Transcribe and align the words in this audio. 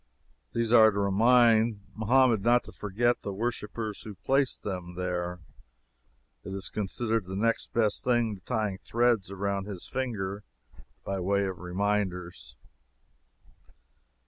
These 0.53 0.73
are 0.73 0.89
to 0.89 0.97
remind 0.97 1.81
Mahomet 1.95 2.41
not 2.41 2.63
to 2.63 2.71
forget 2.71 3.21
the 3.21 3.31
worshipers 3.31 4.01
who 4.01 4.15
placed 4.15 4.63
them 4.63 4.95
there. 4.95 5.37
It 6.43 6.55
is 6.55 6.69
considered 6.69 7.27
the 7.27 7.35
next 7.35 7.71
best 7.71 8.03
thing 8.03 8.33
to 8.33 8.41
tying 8.41 8.79
threads 8.79 9.29
around 9.29 9.67
his 9.67 9.87
finger 9.87 10.43
by 11.05 11.19
way 11.19 11.45
of 11.45 11.59
reminders. 11.59 12.55